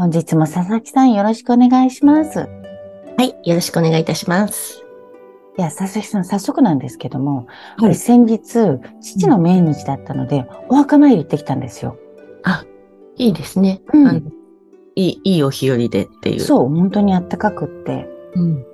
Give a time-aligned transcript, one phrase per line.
[0.00, 2.46] 本日も佐々木さんよろしくお願いしますは
[3.18, 4.82] い、よろしくお願いいたします。
[5.58, 7.46] いや、佐々木さん、早速なんですけども、
[7.76, 11.98] はい先日、父の命日だったので、お墓参り行ってきたんですよ。
[12.44, 12.64] あ、
[13.18, 13.82] いいですね。
[13.92, 14.32] うん
[14.96, 15.88] いい、いいお日和でっ
[16.22, 16.40] ていう。
[16.40, 18.08] そう、本当にあったかくって。
[18.36, 18.64] うん。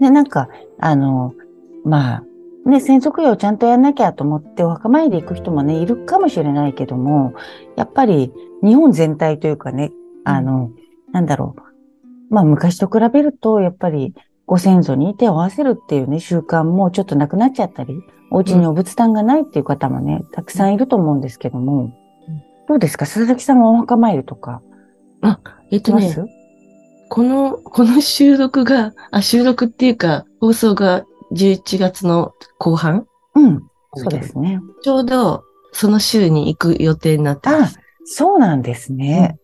[0.00, 1.32] で、なんか、あの、
[1.86, 2.16] ま
[2.66, 7.32] あ、ね、先祖供養ちゃんとやんなきゃと思ってお墓参り行く人もね、いるかもしれないけども、
[7.74, 9.90] やっぱり日本全体というかね、
[10.24, 10.70] あの、
[11.12, 12.34] なんだろう。
[12.34, 14.14] まあ、昔と比べると、やっぱり
[14.46, 21.92] ご先祖に手を合わせるっていうね、習慣もちょっとなくなっちゃったり、お家にお仏壇がないっていう方もね、たくさんいると思うんですけども、
[22.66, 23.04] どうですか？
[23.04, 24.62] 佐々木さんはお墓参りとか、
[25.70, 26.16] えっとね
[27.10, 33.06] この、この収録が、あ、収録っていうか、放送が11月の後半？
[33.34, 33.62] うん、
[33.94, 34.60] そうですね。
[34.82, 39.38] ちょうど、その週に行く予定になってまあす。、そうなんですね。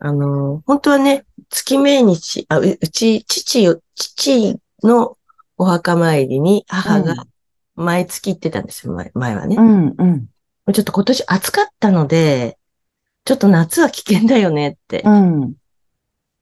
[0.00, 5.16] あの、本当はね、月命日、あ、ううち、父よ、父の
[5.56, 7.26] お墓参りに母が
[7.74, 9.56] 毎月行ってたんですよ、前前はね。
[9.56, 10.28] うん、うん、
[10.72, 12.58] ちょっと今年暑かったので、
[13.24, 15.02] ちょっと夏は危険だよねって。
[15.04, 15.54] うん。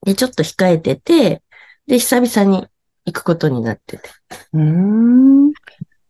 [0.04, 1.42] で、ちょっと控えてて、
[1.86, 2.66] で、久々に
[3.06, 4.10] 行くことになってて。
[4.52, 5.52] うーん。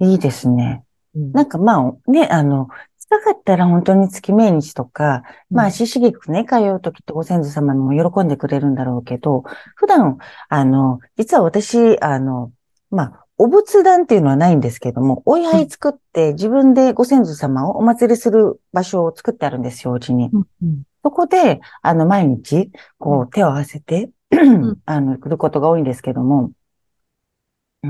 [0.01, 0.83] いいですね。
[1.15, 2.69] うんなんかまあ、ね、あの、
[3.09, 9.45] 近かったら本当に月命日とか、まあ、獅子菊ね、通う時ってご先祖様にも喜んでくれるんだろうけど、
[9.77, 12.53] 普段、あの、実は私、あの、
[12.91, 19.93] まあ、お仏壇っていうのはないんですけども、お祝い作って自分でご先祖様をお祭りする場所を作ってあるんですよ。
[19.93, 20.83] うんうん。
[21.05, 24.77] そこで、あの、毎日、こう、手を合わせて、ん。
[24.87, 26.51] あの、来ることが多いんですけども、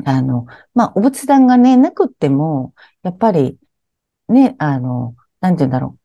[0.04, 3.56] あの、まあ、お仏壇がね、なくっても、やっぱり、
[4.28, 6.00] ね、あの、なんて言うんだろう。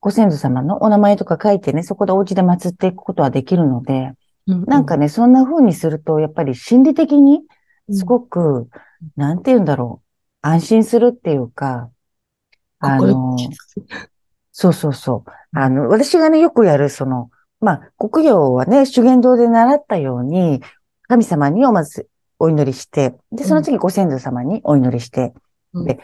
[0.00, 4.12] ご先祖様のお名前とか書いてね、そこでお家で祀っていくことはできるので、
[4.46, 7.42] うんなんかね、そんな風にすると、やっぱり心理的に、
[7.90, 8.68] すごく、
[9.16, 10.06] なんて言うんだろう。
[10.40, 11.90] 安心するっていうか、
[12.78, 13.36] あの、
[14.52, 15.58] そうそうそう。
[15.58, 20.62] あの、私がね、よくやる、その、まあ、国行はね、修験道で習ったように、
[21.08, 25.32] 神様におまず、お祈りして、で、その次ご先祖様にお祈りして、
[25.72, 25.98] うんで、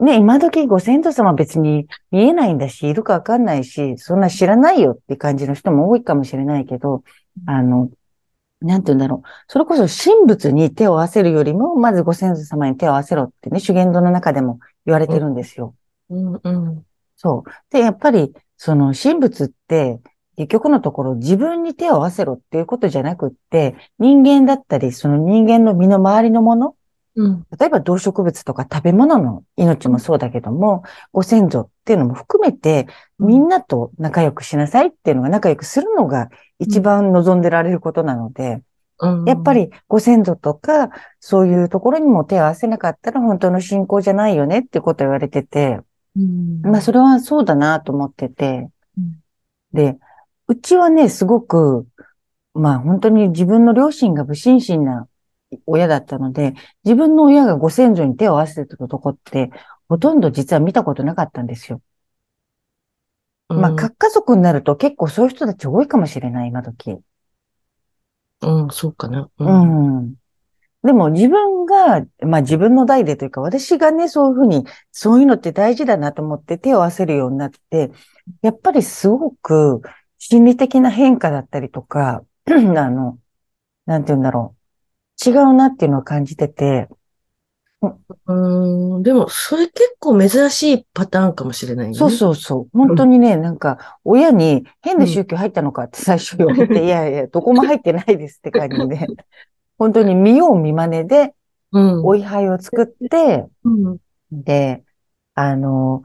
[0.00, 7.02] ね、今時ご先祖様別に見えないんだし、いるかわかんないし、そんな知らないよって感じの人も多いかもしれないけど、
[7.46, 7.90] あの、
[8.60, 9.28] なんて言うんだろう。
[9.48, 15.74] それこそ神仏に手を合わせるよりも、まずご先祖様に手を合わせろってね、修験道の中でも言われてるんですよ。
[16.10, 16.84] うんうん
[17.16, 17.50] そう。
[17.70, 20.00] で、やっぱり、その神仏って、
[20.36, 26.76] 結局のところ自分に手を合わせろっていうことじゃなくって、人間だったり、その人間の身の回りのもの、
[27.18, 27.46] うん。
[27.58, 32.86] 例えば動植物とか食べ物の命もそうだけども、ご先祖っていうのも含めて、
[33.18, 36.30] みんなと仲良くしなさいっていうのが仲良くするのが
[36.60, 38.62] 一番望んでられることなので、
[39.00, 39.24] うん。
[39.24, 45.80] やっぱ、りご先祖とか、そういうところにも手を合わせなかったら本当の信仰じゃないよねってことを言われてて、
[46.16, 46.60] うん。
[46.62, 49.22] まあそれはそうだなと思っててうん、
[49.72, 49.98] で、
[50.46, 51.86] うちはね、すごく、
[52.54, 55.08] まあ本当に自分の両親が不審身な
[55.66, 56.54] 親だったので、
[56.84, 59.50] 自分の親がご先祖に手を合わせてるとこって、
[59.88, 61.80] ほとんど実は見たことなかったんですよ。
[63.48, 66.90] まあ、核家族になると結構そういう人たち多いかもしれない、今時。
[66.90, 69.30] うん、うん、そうかな。
[69.38, 69.50] うう。
[69.50, 70.14] ん。
[70.84, 77.90] でも自分が、まあ自分の代でというか、私がね、そういうふうに、そういうのって大事だなと思って手を合わせるようになって、
[78.42, 79.82] やっぱりすごく
[80.18, 83.18] 心理的な変化だったりとか、 あの、
[83.86, 84.57] なんて言うんだろう。
[85.24, 86.88] 違うなっていうのを感じてて、
[88.26, 91.94] うん、でも、それ結構珍しいパターンかもしれないね。
[91.94, 92.76] そうそうそう。
[92.76, 95.84] 本当にね、なんか、親に変な宗教入ったのか？
[95.84, 99.06] って最初言われて、 いやいや、どこも入ってないですって感じで、
[99.78, 101.34] 本当に見よう見真似で、
[101.70, 102.04] うん。
[102.04, 103.98] お位牌を作って、うん。
[104.32, 104.82] で、
[105.34, 106.02] あの、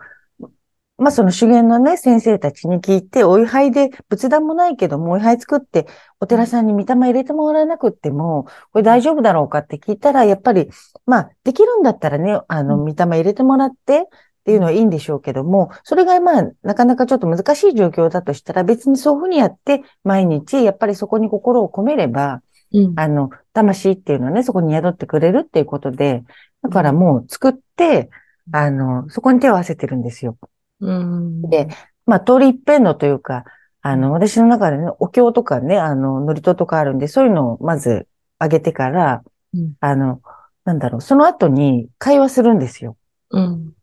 [1.04, 5.86] まあ、その修験のね、先生たちに聞いて、お位牌で仏壇もないけども、お位牌作って、
[6.22, 10.70] お寺さんに御霊入れてもらわなくっても、これ大丈夫だろうかって聞いたら、やっぱり、
[11.06, 14.08] まあ、できるんだったらね、あの、うん御霊入れてもらって、
[14.44, 22.42] っていうのはいいんでしょうけども、それがまあ、なかなかちょっと難しい状況だとしたら、別にそういうふうにやって、毎日、やっぱりそこに心を込めれば、
[22.74, 23.00] うん。
[23.00, 26.24] あの、魂っていうのはね、そこに宿ってくれるっていうことで、
[26.62, 28.10] だからもう作って、
[28.52, 30.38] あの、そこに手を合わせてるんですよ。
[30.84, 31.42] うん。
[31.50, 31.70] で、
[32.06, 33.46] まあ、通り一遍のというか、
[33.82, 38.08] あの、私の中でね、お経とかね、あの、祝詞とかあるんで、そういうのをまず
[38.40, 40.22] 上げてから、うんあの、
[40.66, 42.98] なんだろう、その後に会話するんですよ。
[43.32, 43.74] うん。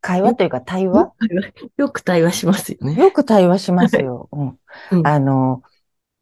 [0.00, 1.12] 会話というか対話？
[1.76, 2.94] よく対話しますよね。
[2.94, 4.28] よく対話しますよ。
[4.32, 4.58] うん
[4.92, 5.62] うんあの、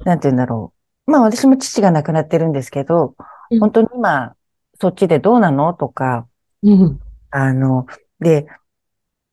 [0.04, 0.72] なんて言うんだろ
[1.06, 1.10] う。
[1.10, 3.14] まあ私も父が亡くなってるんですけど、
[3.50, 4.34] うん本当に今、
[4.80, 5.74] そっちでどうなの？
[5.74, 6.26] とか、
[6.62, 7.00] うん。
[7.30, 7.86] あの、
[8.18, 8.46] で、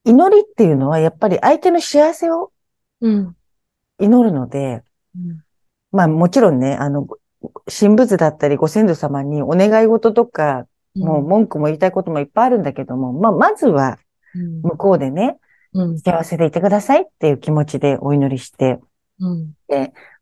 [0.05, 2.51] 祈りっていうのはやっぱり相手の幸せを
[3.01, 3.35] うん。
[3.99, 4.83] 祈るので、
[5.91, 7.07] まあもちろんね、あの、
[7.67, 10.65] 神仏だったりご先祖様にお願い事とか、
[10.95, 13.97] もう文句も言いたいこともいっぱいあるんだけども、まあまずは
[14.35, 14.61] うん。
[14.61, 15.37] 向こうでね、
[15.73, 15.99] うん。
[15.99, 18.79] 幸せでいてくださいっていう気持ちでお祈りして、
[19.19, 19.53] うん。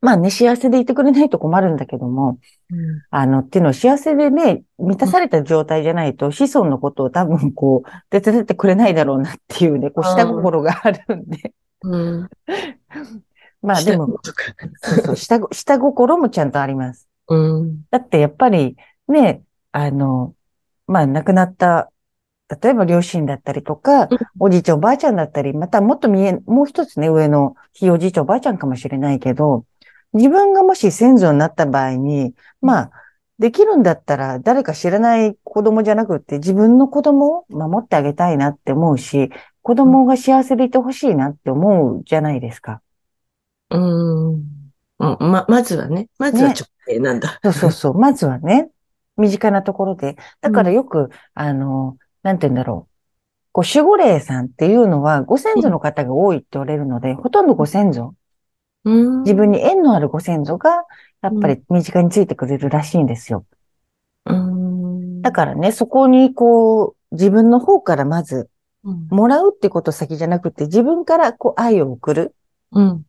[0.02, 2.40] まあね、幸せでいてくれないと困るんだけども、
[2.70, 3.02] うん。
[3.10, 11.54] あの、っていうのは幸せでね、満たされた状態じゃないと、子孫のことを多分こう、手伝ってくれないだろうなっていうね、こう、下心があるんで。
[11.84, 12.30] うん。
[13.62, 14.20] まあでも。
[14.82, 17.08] そうそう、下ご、下心もちゃんとあります。
[17.28, 17.84] うん。
[17.90, 18.76] だってやっぱり、
[19.08, 19.42] ね、
[19.72, 20.36] あの、
[20.88, 21.92] まあ亡くなった、
[22.62, 29.66] 例えば両親だったりとかうん、おじいちゃんおばあちゃんだったり、またもっと見え、もう一つね、上のひいおじいちゃんおばあちゃんかもしれないけど、
[30.14, 32.92] 自分がもし先祖になった場合に、まあ、
[33.40, 39.32] できるんだったら誰か知らない子供じゃなくって自分の子供を守ってあげたいなって思うし、
[39.64, 42.82] 子供が幸せでいてほしいなって思うじゃないですか。
[43.70, 44.34] うん。
[44.34, 46.10] うんま、まずはね。
[46.20, 47.40] まずは直径なんだ。
[47.44, 47.94] そうそうそう。
[47.98, 48.70] まずはね、
[49.18, 50.18] 身近なところで。
[50.42, 52.92] だからよく、あの、なんて言うんだろう。
[53.54, 58.16] こう、守護霊さんっていうのは、ご先祖の方が多いって言われるので、ほとんどご先祖、
[58.84, 59.24] うん。
[59.24, 60.86] 自分に縁のあるご先祖が、
[61.22, 63.46] やっぱり身近についてくれるらしいんですよ。
[64.26, 65.22] うん。
[65.22, 68.50] だからね、そこにこう、自分の方からまず、
[68.84, 69.08] うん。
[69.12, 72.36] もらうってこと先じゃなくて、自分からこう、愛を送る。
[72.72, 73.06] うん。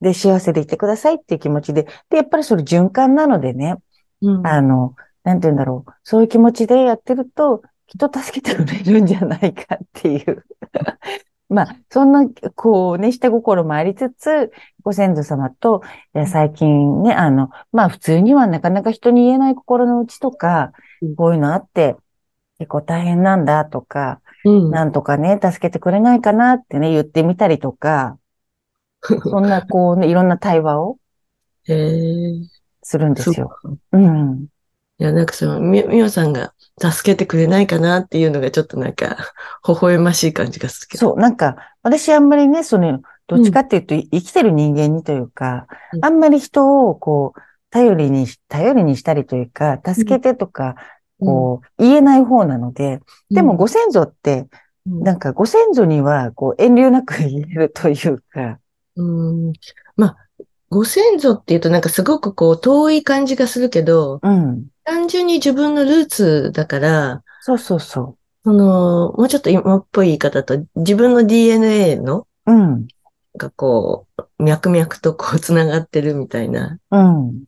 [0.00, 1.84] で、幸せでいてくださいっていう気持ちで。
[2.10, 3.76] で、やっぱりそれ循環なのでね、
[4.20, 4.46] うん。
[4.46, 4.94] あの、
[5.24, 5.92] なんて言うんだろう。
[6.02, 10.44] そういう気持ちでやってると、きっと助けてくれるんじゃないかっていう。
[11.48, 14.52] まあ、そんな、こうね、下心もありつつ、
[14.82, 15.82] ご先祖様と、
[16.26, 21.96] 最近ね、あの、まあ普通にはなかなか人に言えない心の内とかうん、こういうのあって、
[22.58, 24.70] 結構大変なんだとか、うん。
[24.70, 28.18] なんとかね、助けてくれないかなってね、言ってみたりとか、
[29.30, 30.98] そんなこうね、いろんな対話を。
[32.82, 33.56] するんですよ。
[33.92, 34.46] うん。
[35.00, 39.16] いや、なんかその、み、みおさんが助けてくれないかなっていうのがちょっとなんか、
[39.66, 41.10] 微笑ましい感じがするけど。
[41.10, 46.04] そう、なんか、私あんまりね、その、どっちかっていうと、生きてる人間にというか、うん。
[46.04, 47.40] あんまり人を、こう、
[47.70, 50.76] 頼りにし、頼りにしたりというか、助けてとか、
[51.20, 54.46] こう、言えない方なので、でもご先祖って、
[54.86, 58.58] うん、なんかご先祖には、こう、遠慮なく言えるというか、
[58.96, 59.02] う
[59.50, 59.52] ん。
[59.96, 60.16] まあ、
[60.70, 64.66] ご先祖っていうとなんかすごくこう遠い感じがするけど、うん。
[64.88, 72.52] 単純に自分のルーツだから、そうそうそその、もうちょっと今っぽい言い方だと、自分の DNA の、う。
[72.52, 72.88] うん。
[73.36, 77.44] がこう、脈々とこう繋がってるみたいなうん。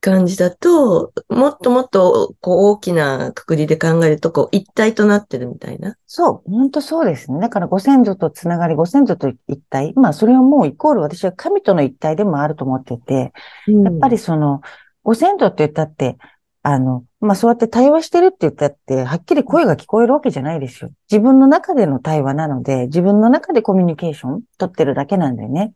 [0.00, 5.96] 感じだと、もっともっとこう大きなくくりで考えると、こう一体となってるみたいな。
[6.08, 7.38] そう、本当そうですね。
[7.40, 9.92] だからご先祖とつながり、ご先祖と一体。
[9.94, 13.32] まあ、それはもうイコール私は神との一体でもあると思ってて、
[13.66, 14.62] やっぱりその、
[15.08, 16.18] ご先祖って言ったって、
[16.62, 20.90] あの、まあ、そうやって対話してるって言ったって、はっきり声が聞こえるわけじゃないですよ。
[21.10, 25.72] 自分の中での対話なので、自分の中でコミュニケーション取ってるだけなんでね。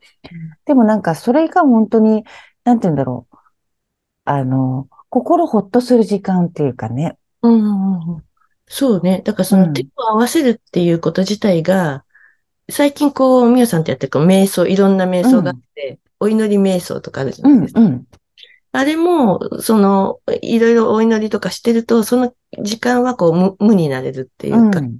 [0.67, 2.25] でもなんか、それが本当に、
[2.65, 3.37] なんて言うんだろう。
[4.27, 7.17] あの、心ほっとする時間っていうかね。
[7.41, 8.25] うんうんうん
[8.67, 9.23] そうね。
[9.25, 12.05] だからそうんの手を合わせるっていうこと自体が、
[12.71, 17.81] 最近こう、みおさんってやってるこう瞑想、いろんな瞑想があって、お祈り瞑想とかあるじゃうないです、か。
[17.81, 18.07] んうん。
[18.73, 24.99] あれも、その、いろいろお祈りとかしてると、その時間はこう無、無になれるっていうか、うん。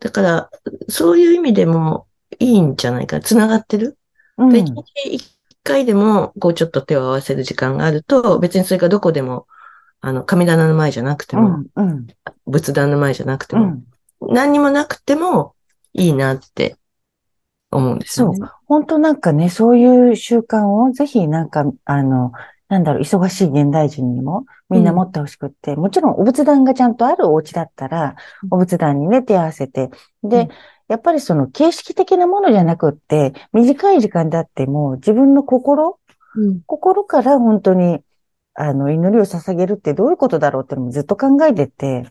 [0.00, 0.50] だから、
[0.88, 2.06] そういう意味でも
[2.38, 3.20] いいんじゃないか。
[3.20, 3.98] つながってる？
[4.38, 9.46] うんで一日一回でも、こう、ちょっと手を合わせる時間があると、別にそれがどこでも、
[10.00, 11.66] あの、神棚の前じゃなくてうも、ん。
[11.76, 12.06] うん。
[12.46, 13.64] 仏壇の前じゃなくても、
[14.20, 14.34] うん。
[14.34, 15.54] 何にもなくても
[15.92, 16.76] いいなって
[17.76, 18.38] 思うんですよね。
[18.66, 22.32] 本当なんかね、そういう習慣をぜひなんか、あの、
[22.68, 28.16] なんだろう、忙しい現代人にもみんな持ってほしくって、もちろんお仏壇がちゃんとあるお家だったら、
[28.50, 29.90] お仏壇にね、手合わせて、
[30.22, 30.48] で、うん
[30.86, 35.98] やっぱりその形式的なものじゃなくって、短い時間であっても自分の心
[36.36, 36.60] うん。
[36.66, 38.00] 心から本当に、
[38.54, 42.04] あの、祈りを捧げるってどういうことだろうってのもずっと考えてて、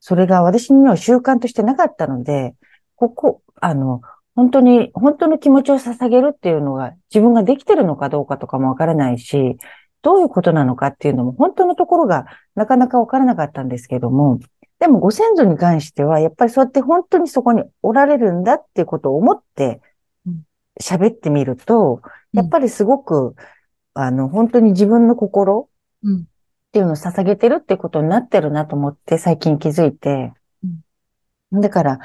[0.00, 2.54] それが私には習慣としてなかったので、
[2.96, 4.02] ここ、あの、
[4.34, 9.56] 本当に、本当の気持ちを捧げるっていうのが自分ができてるのかどうかとかもわからないし、
[10.02, 14.40] どういうことなのかっていうのも本当のところがなかなかわからなかったんですけども、
[14.80, 19.80] でもご先祖に関しては、やっぱりそうやって本当にそこにおられるんだっていうことを思って
[20.26, 20.42] うん
[20.80, 22.00] 喋ってみると、
[22.32, 23.36] やっぱりすごく、
[23.94, 25.68] あの、本当に自分の心
[26.02, 26.22] うん。
[26.22, 26.24] っ
[26.72, 30.32] ていうのを捧げてるってことになってるなと思って最近気づいて。
[31.52, 31.98] だから、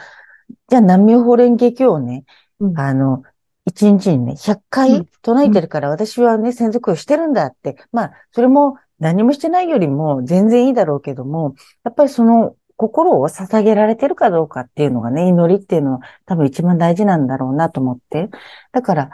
[0.70, 2.26] じゃあ南無法蓮華経をね、
[2.60, 2.80] うん。
[2.80, 3.24] あの、
[3.66, 7.78] 一日にね、100う回ん唱えてるから私はね、専属をしてるんだって。
[7.92, 18.30] まあ、それも何もしてないよりも全然いいだろうけども、やっぱりその心を捧げられてるかどうかっていうのがね、祈りっていうのは多分一番大事なんだろうなと思って。
[18.72, 19.10] だから、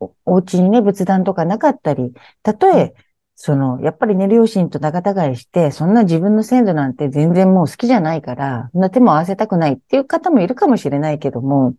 [0.00, 2.12] おお家にね、仏壇とかなかったり、
[2.42, 2.94] たとえ、
[3.36, 11.74] その、やっぱりね、両親と仲違いして、そんな自分の先祖なんて全然もう好きじゃないから、そんな手も合わせたくないっていう方もいるかもしれないけども、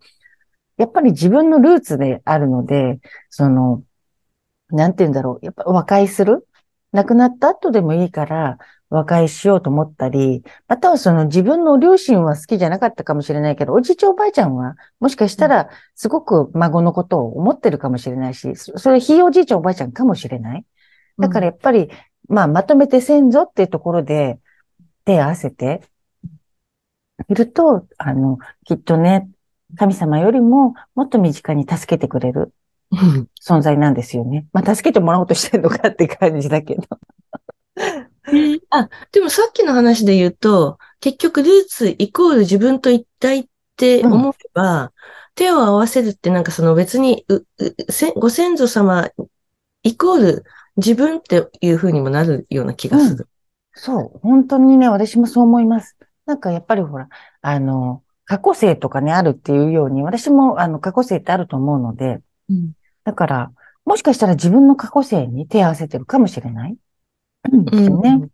[0.78, 3.84] やっぱり自分のルーツであるので、その、
[4.70, 5.46] なんて言うんだろう。
[5.46, 6.48] やっぱ和解する？
[6.92, 8.58] 亡くなった後でもいいから
[8.90, 20.66] 和解しようと思ったり、またはその自分の両親は好きじゃなかったかもしれないけど、おじいちゃんおばあちゃんはもしかしたらすごく孫のことを思ってるかもしれないし、そそれひいおじいちゃんおばあちゃんかもしれない。
[21.18, 21.90] だからやっぱり、
[22.28, 24.40] まあまとめて先祖っていうところで
[25.06, 25.82] 手を合わせて
[27.30, 29.30] いると、あの、きっとね、
[29.78, 32.54] 神様よりももっと身近に助けてくれる
[32.92, 33.30] うん。
[33.42, 34.48] 存在なんですよね。
[34.54, 36.84] まあ、助けてもらおうとしてるのかって感じだけど。
[38.70, 43.46] あ、でもさっきの話で言うと、結局ルーツイコール自分と一体っ
[43.76, 44.92] て思えば、
[45.36, 49.10] 手を合わせるってなんかその別に、う、うせご先祖様
[49.84, 50.44] イコール
[50.78, 53.28] 自分っていう風にもなるような気がする。
[53.74, 54.20] そう。
[54.20, 55.96] 本当にね、私もそう思います。
[56.26, 57.10] なんかやっぱりほら、
[57.42, 62.74] あの、過去性とかね、あるっていうように、私もあの、過去性ってあると思うので、うん。
[63.04, 63.52] だから、
[63.86, 66.78] もしかしたら自分の過去性に手を合わせてるかもしれない。
[67.52, 68.28] うんですよね。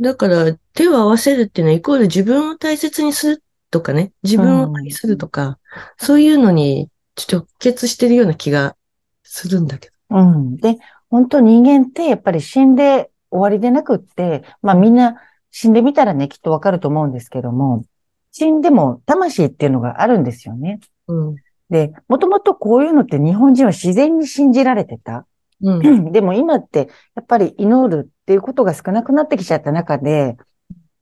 [0.00, 5.58] だから、手を合わせるっていうのはイコール自分を大切にするとかね、自分を愛するとか、
[5.96, 6.90] そういうのに
[7.30, 8.76] 直結してるような気が
[9.22, 10.18] するんだけど。
[10.18, 10.56] うん。
[10.56, 10.78] で、
[11.10, 17.84] 本当人間ってやっぱり死んで終わりでなくって、まあみんな死んでみたらね、きっとわかると思うんですけども、
[18.32, 20.80] 死んでも魂っていうのがあるんですよね。
[21.08, 21.36] うん。
[21.70, 25.26] で、もともとこういうのって日本人は自然に信じられてた。
[25.62, 26.12] うん。
[26.12, 30.36] でも今ってやっぱり祈るっていうことが少なくなってきちゃった中で、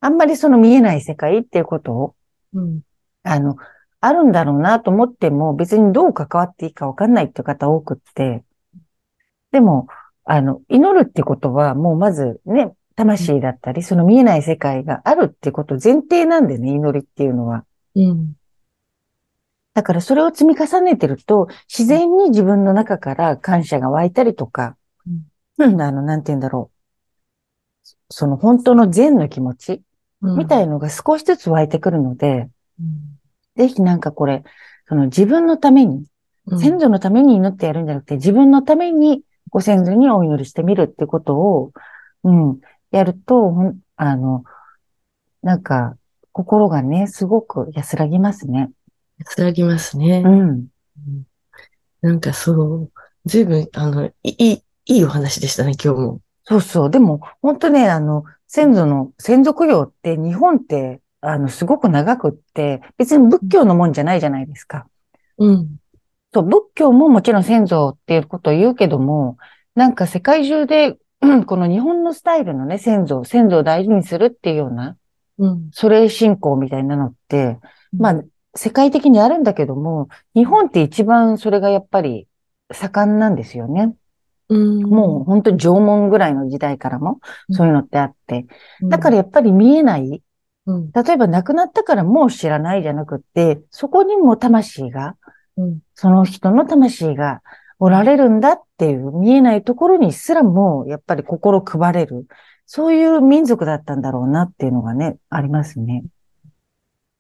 [0.01, 2.15] あんまりその見えない世界っていうことを、
[2.55, 2.81] うん。
[3.23, 3.57] あの、
[4.01, 8.45] あるんだろうなと思っても別にどう関わっていいかわかんないっていう方多くって、
[9.57, 9.87] でも、
[10.27, 17.65] あの、祈るってことはもうまずね、魂だったり、その見えない世界があるってこと前提なんでね、祈りっていうのは。
[17.95, 18.35] うん。
[19.73, 24.77] だからそれを積み重ねてると、自然に自分の中から感謝が湧いたりとか、
[25.57, 27.95] うん、あの、なんて言うんだろう。
[28.11, 29.83] その本当の善の気持ち
[30.21, 30.39] うん。
[30.39, 33.19] みたいのが少しずつ湧いてくるので、うん。
[33.57, 34.45] ぜひなんかこれ、
[34.87, 36.05] その自分のために、
[36.47, 36.61] うん。
[36.61, 39.23] 先祖のために祈ってやるんじゃなくて、自分のために
[39.57, 41.73] ご先祖にお祈りしてみるってことを、
[42.25, 42.61] うん、
[42.91, 44.45] やると、ほんあの、
[45.43, 45.97] なんか、
[46.33, 48.71] 心がね、すごく安らぎますね。
[49.17, 50.23] 安らぎますね。
[50.23, 50.67] うん。
[52.03, 52.93] なんかそう、
[53.25, 56.21] ずいぶん、あの、いい、いいお話でしたね、今日も。
[56.45, 56.91] そうそう。
[56.91, 64.87] でも、本当ね、あの、先祖の、先祖供養って日本って、あの、すごく長くって、別に仏教のもんじゃないじゃないですか。
[65.39, 65.79] うん。
[66.37, 69.39] そう、仏教ももちろん先祖っていうことを言うけども、
[69.75, 74.99] なんか世界中で、うんこの日本のスタイルのね、先祖、先祖を大事にするっていうような、
[75.39, 75.71] うん。
[75.73, 77.59] それ信仰みたいなのって、
[77.97, 78.23] まあ、
[78.55, 82.29] 世界的にあるんだけども、日本って一番それがやっぱり
[82.71, 83.95] 盛んなんですよね。
[84.51, 84.83] うん。
[84.83, 88.47] もう本当に縄文ぐらいの時代からもそういうのってあって。
[88.83, 90.23] うん、だからやっぱり見えない。
[90.67, 95.17] うん、例えば亡くなったからもう知らないじゃなくって、そこにも魂が、
[95.57, 97.43] うん、その人の魂が
[97.79, 102.27] おられるんだっていう見えないところにすらもやっぱり心配れる。
[102.67, 106.05] そういう民族だったんだろうなっていうのがね、ありますね。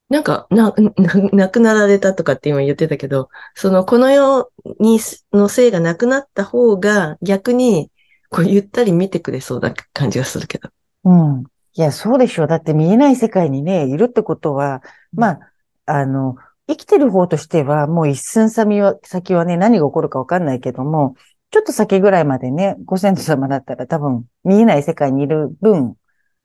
[0.08, 5.00] なんか、な、な、亡くなられたとかって今言ってたけど、その、この世に、
[5.32, 7.90] の性がなくなった方が逆に、
[8.30, 10.70] こう、ゆったり見てくれそうな感じがするけど。
[11.04, 11.44] うん。
[11.74, 12.46] いや、そうでしょう。
[12.46, 15.38] だって見えない世界にね、いるってことは、まあ、
[15.86, 16.36] あの、
[16.68, 21.14] 生きてる方としては、もう一寸先は、先はね、何が起こるかわかんないけども、
[21.50, 25.96] ちょっと先ぐらいまでね、ご先祖様だったら多分見えない世界にいる分、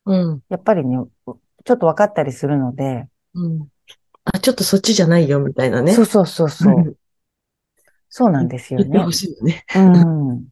[0.06, 0.42] うん。
[0.50, 3.68] やっぱりね、ちょっと分かったりするので、うん。
[4.26, 5.94] あ、ちょっとそっちじゃないよ、みたいなね。
[5.94, 6.82] そうそうそうそうう。
[6.82, 6.96] ん
[8.14, 9.12] そうなんですよね言ってほ。
[9.12, 9.64] しいよね。
[9.74, 10.48] うん。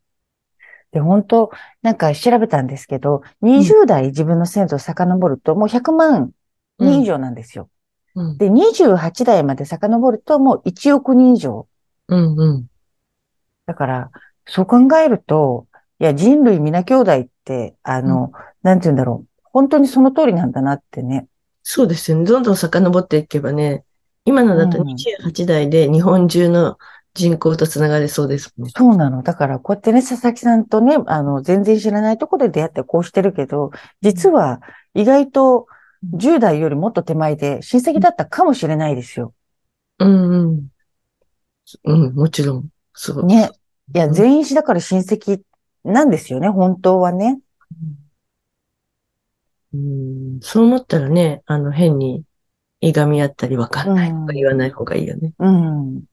[0.91, 6.31] で、本当なんか調べたんですけど、20代自分の先祖を遡ると、もう100万
[6.79, 7.69] 人以上なんですよ。
[8.15, 8.37] うん。
[8.37, 11.67] で、28代まで遡ると、もう1億人以上。
[12.07, 12.67] うんうん。
[13.65, 14.11] だから、
[14.47, 15.67] そう考えると、
[15.99, 18.31] いや、人類皆兄弟って、あの、
[18.63, 19.29] なんて言うんだろう。
[19.43, 21.27] 本当にその通りなんだなってね。
[21.63, 22.25] そうですよね。
[22.25, 23.83] どんどん遡っていけばね、
[24.25, 26.77] 今のだとうん28代で日本中の
[27.13, 28.73] 人口とつながれそうですもんね。
[28.75, 29.23] そうなの。
[29.23, 34.61] だから、こうやってね、佐々木さんとね、あの、全然知らないところで出会ってこうしてるけど、実は
[34.93, 35.67] 意外と
[36.03, 39.33] 10代よりもっと手前で親戚だったかもしれないですよ。
[39.99, 40.69] うんうん。
[41.83, 42.69] うん、もちろん。
[42.93, 43.25] そう。
[43.25, 43.49] ね。
[43.93, 45.41] いや、うん全員だから親戚
[45.83, 47.39] なんですよね、本当はね。
[49.73, 52.23] うん、そう思ったらね、あの、変に、
[52.81, 55.33] いがみ合ったりわかんないとか言わない方がいいよね。
[55.39, 56.03] うん。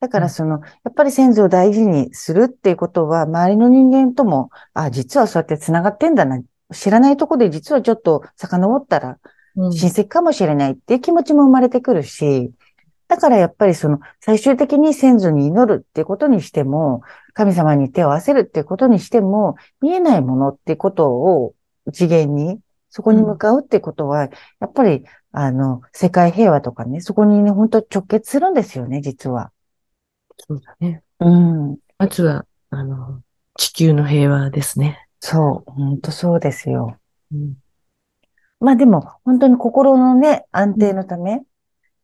[0.00, 6.42] だかうんらその、やっぱり先祖を大事にするっていうことは、周りの人間とも、あ、実はそうやって繋がってんだな。
[6.72, 9.18] 知らないとこで実はちょっと遡ったら
[9.56, 12.52] うん親戚かもしれないっていう気持ちも生まれてくるし、
[13.08, 17.02] だからやっぱりその最終的に先祖に祈るってことにしても、
[17.34, 21.54] 神様に手を合わせるってことにしても、見えないものってことを
[21.92, 24.28] 次元に、そこに向かうってことは、
[24.60, 29.50] やっぱり、あの、世界平和とかね、そこにね、本当直結するんですよね、実は。
[30.38, 31.02] そうだね。
[31.18, 31.78] うん。
[31.98, 33.22] まずは、あの、
[33.56, 35.08] 地球の平和ですね。
[35.20, 36.98] そう、本当そうですよ。
[37.32, 37.56] うん。
[38.58, 41.40] まあでも、本当に心のね、安定のため、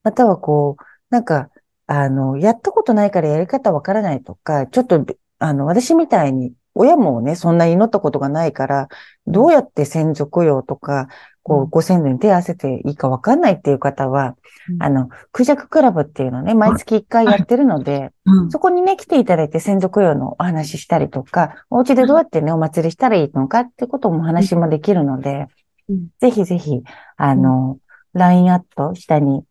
[0.03, 1.51] またはこう、なんか、
[1.87, 5.05] あの、やったことないからやり方わからないとか、ちょっと、
[5.39, 8.89] あの、私みたいに、親もね、そんなに祈ったことがないから、
[9.27, 11.09] どうやって先祖供養とか、
[11.47, 14.35] こうご先祖に手を合わせていいかわかんないっていう方は、
[14.69, 14.83] うん。
[14.83, 18.51] あの、クジャククラブっていうのね、毎月1回やってるので、うん。
[18.51, 25.47] そこにね、来ていただいて先祖供養のお話ししたりとか、お家でどうやってね、お祭りしたらいいのかってこともお話もできるので、
[25.89, 26.09] うん。
[26.19, 26.83] ぜひぜひ、
[27.17, 27.79] あの、
[28.13, 29.45] LINE アット下に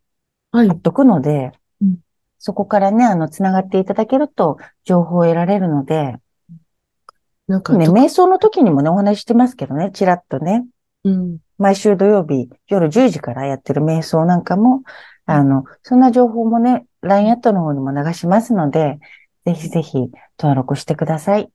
[0.52, 0.68] はい。
[0.68, 0.82] 貼っ。
[0.82, 2.00] とくので、うん。
[2.40, 6.18] そこからね、あの、つながっていただけると情報を得られるので、
[7.48, 10.66] なんか、ね、瞑想の時にもね、お話ししてますけどね、ちらっとね、
[11.06, 11.38] うん。
[11.58, 14.84] 毎週土曜日夜10時からやってる瞑想なんかも、
[15.26, 19.00] あの、そんな情報もね、LINE アットの方にも流しますので、
[19.46, 19.98] ぜひぜひ
[20.40, 21.50] 登録してください。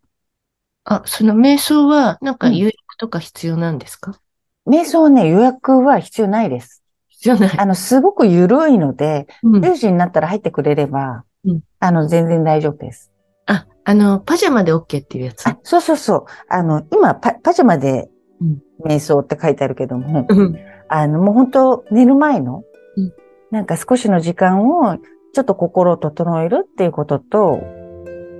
[0.84, 4.18] あ、その瞑想は、なんかうん予約とか必要なんですか？
[4.66, 6.82] 瞑想ね、予約は必要ないです。
[7.08, 7.58] 必要ない。
[7.58, 13.10] あの、すごく緩いので、うん10時になったら入ってくれればうん、あの、全然大丈夫です。
[13.46, 15.46] あ、あの、パジャマで OK っていうやつ？
[15.46, 16.24] あ、そうそうそう。
[16.48, 18.08] あの、今、パパジャマで
[18.40, 20.56] うん瞑想って書いてあるけども、うん。
[20.88, 22.64] あの、もう本当寝る前の
[22.96, 23.12] うん、
[23.50, 24.98] なんか少しの時間を、
[25.32, 27.60] ちょっと心を整えるっていうことと、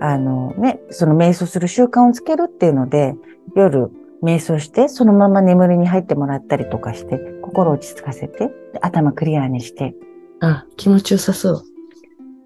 [0.01, 3.15] あのね、その瞑想する習慣をつけるっていうので、
[3.55, 3.91] 夜
[4.23, 9.95] 瞑想して、そのまま眠りに入ってもらったりとかして、心を落ち着かせて、で頭クリアにして、
[10.41, 11.63] あ、気持ちよさそう。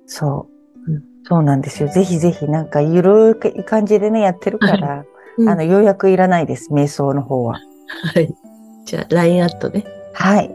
[0.07, 0.48] そ
[0.87, 0.92] う。
[0.92, 1.88] うんそうなんですよ。
[1.88, 5.04] ぜひぜひなんかゆるい感じでね、やってるから、
[5.38, 7.61] うんあの、予約いらないです、瞑想の方は。
[8.14, 8.35] はい。
[8.85, 9.85] じゃあ、LINE アットね。
[10.12, 10.51] はい。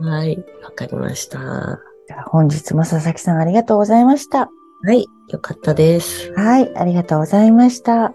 [0.00, 0.44] はい。
[0.62, 1.38] わかりました。
[1.38, 4.50] はじゃあ本日も佐々木さんありがとうございました。
[4.92, 5.06] い。
[5.30, 6.32] よかったです。
[6.34, 8.12] はい、ありがとうございました。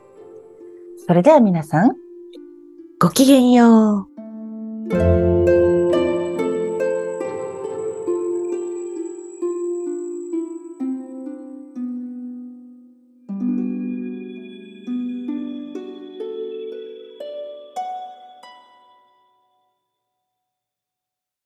[1.07, 1.95] それでは皆さん、
[2.99, 4.07] ごきげんよ
[4.91, 5.68] う。